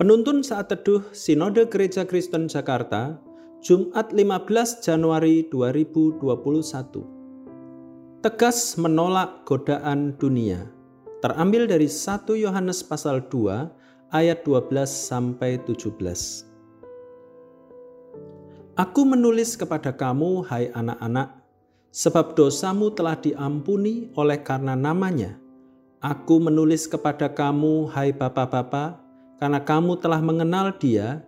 [0.00, 3.20] Penuntun saat teduh Sinode Gereja Kristen Jakarta,
[3.60, 8.24] Jumat 15 Januari 2021.
[8.24, 10.72] Tegas menolak godaan dunia.
[11.20, 15.92] Terambil dari 1 Yohanes pasal 2 ayat 12 sampai 17.
[18.80, 21.44] Aku menulis kepada kamu hai anak-anak
[21.92, 25.36] sebab dosamu telah diampuni oleh karena namanya.
[26.00, 29.09] Aku menulis kepada kamu hai bapak-bapak
[29.40, 31.24] karena kamu telah mengenal Dia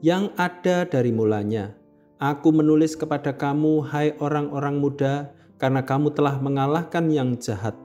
[0.00, 1.74] yang ada dari mulanya.
[2.22, 7.76] Aku menulis kepada kamu, hai orang-orang muda, karena kamu telah mengalahkan yang jahat.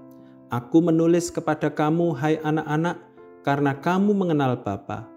[0.54, 3.02] Aku menulis kepada kamu, hai anak-anak,
[3.44, 5.10] karena kamu mengenal Bapa.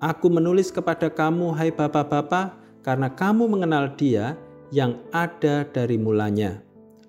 [0.00, 4.34] Aku menulis kepada kamu, hai bapak-bapak, karena kamu mengenal Dia
[4.72, 6.58] yang ada dari mulanya.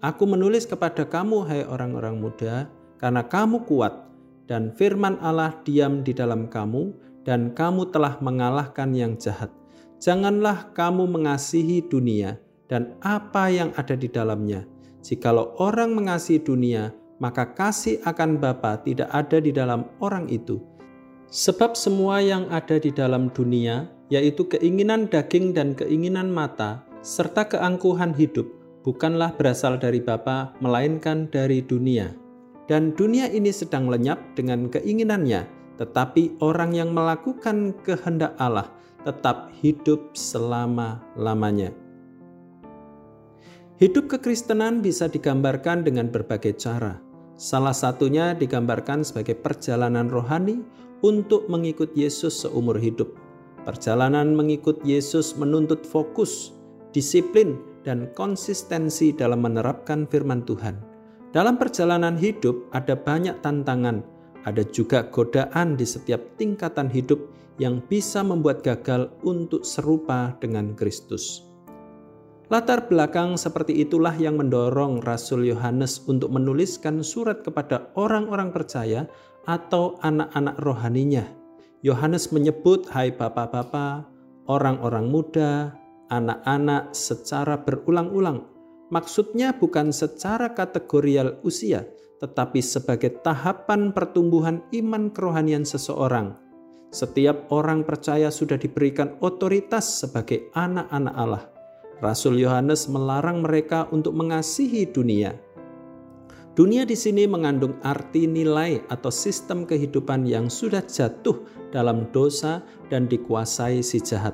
[0.03, 2.69] Aku menulis kepada kamu, hai orang-orang muda,
[3.01, 4.07] karena kamu kuat
[4.47, 6.95] dan firman Allah diam di dalam kamu,
[7.27, 9.51] dan kamu telah mengalahkan yang jahat.
[9.99, 12.39] Janganlah kamu mengasihi dunia
[12.71, 14.63] dan apa yang ada di dalamnya.
[15.03, 20.63] Jikalau orang mengasihi dunia, maka kasih akan Bapa tidak ada di dalam orang itu.
[21.27, 28.15] Sebab semua yang ada di dalam dunia, yaitu keinginan daging dan keinginan mata, serta keangkuhan
[28.15, 28.47] hidup,
[28.87, 32.26] bukanlah berasal dari Bapa, melainkan dari dunia
[32.67, 35.47] dan dunia ini sedang lenyap dengan keinginannya,
[35.79, 38.67] tetapi orang yang melakukan kehendak Allah
[39.07, 41.71] tetap hidup selama-lamanya.
[43.77, 46.99] Hidup kekristenan bisa digambarkan dengan berbagai cara.
[47.37, 50.65] Salah satunya digambarkan sebagai perjalanan rohani
[51.05, 53.13] untuk mengikut Yesus seumur hidup.
[53.69, 56.57] Perjalanan mengikut Yesus menuntut fokus,
[56.89, 60.86] disiplin, dan konsistensi dalam menerapkan firman Tuhan.
[61.35, 63.99] Dalam perjalanan hidup ada banyak tantangan,
[64.47, 67.19] ada juga godaan di setiap tingkatan hidup
[67.59, 71.43] yang bisa membuat gagal untuk serupa dengan Kristus.
[72.47, 79.03] Latar belakang seperti itulah yang mendorong Rasul Yohanes untuk menuliskan surat kepada orang-orang percaya
[79.43, 81.27] atau anak-anak rohaninya.
[81.83, 84.07] Yohanes menyebut hai bapak-bapak,
[84.47, 85.75] orang-orang muda,
[86.07, 88.47] anak-anak secara berulang-ulang
[88.87, 91.83] Maksudnya bukan secara kategorial usia,
[92.23, 96.39] tetapi sebagai tahapan pertumbuhan iman kerohanian seseorang.
[96.87, 101.43] Setiap orang percaya sudah diberikan otoritas sebagai anak-anak Allah.
[101.99, 105.35] Rasul Yohanes melarang mereka untuk mengasihi dunia.
[106.55, 113.05] Dunia di sini mengandung arti nilai atau sistem kehidupan yang sudah jatuh dalam dosa dan
[113.05, 114.33] dikuasai si jahat.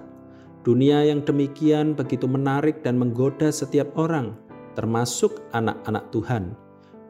[0.64, 4.40] Dunia yang demikian begitu menarik dan menggoda setiap orang,
[4.74, 6.54] termasuk anak-anak Tuhan.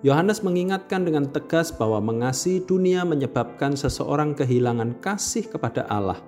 [0.03, 6.19] Yohanes mengingatkan dengan tegas bahwa mengasihi dunia menyebabkan seseorang kehilangan kasih kepada Allah.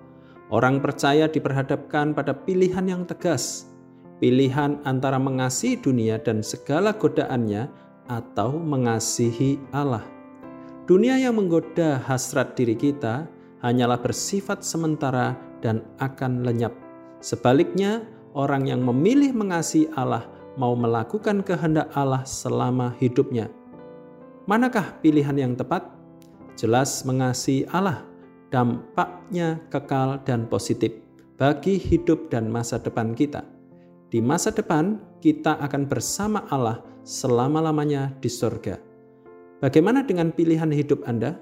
[0.48, 3.68] Orang percaya diperhadapkan pada pilihan yang tegas,
[4.24, 7.68] pilihan antara mengasihi dunia dan segala godaannya
[8.08, 10.08] atau mengasihi Allah.
[10.88, 13.28] Dunia yang menggoda hasrat diri kita
[13.66, 16.72] hanyalah bersifat sementara dan akan lenyap.
[17.20, 18.06] Sebaliknya,
[18.38, 23.52] orang yang memilih mengasihi Allah mau melakukan kehendak Allah selama hidupnya.
[24.48, 25.88] Manakah pilihan yang tepat?
[26.56, 28.08] Jelas mengasihi Allah,
[28.52, 30.96] dampaknya kekal dan positif
[31.36, 33.44] bagi hidup dan masa depan kita.
[34.08, 38.80] Di masa depan, kita akan bersama Allah selama-lamanya di sorga.
[39.60, 41.36] Bagaimana dengan pilihan hidup Anda?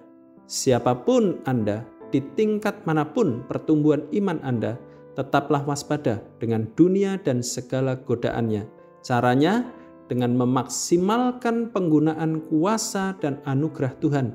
[0.50, 4.79] Siapa pun Anda, di tingkat mana pun pertumbuhan iman Anda,
[5.13, 9.68] tetaplah waspada dengan dunia dan segala godaannya Caranya
[10.08, 14.28] dengan memaksimalkan penggunaan kuasa dan anugerah Tuhan.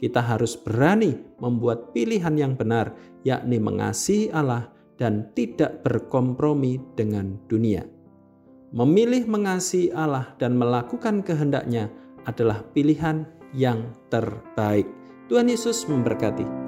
[0.00, 2.92] Kita harus berani membuat pilihan yang benar,
[3.24, 7.84] yakni mengasihi Allah dan tidak berkompromi dengan dunia.
[8.74, 11.88] Memilih mengasihi Allah dan melakukan kehendaknya
[12.26, 13.22] adalah pilihan
[13.54, 14.88] yang terbaik.
[15.30, 16.63] Tuhan Yesus memberkati.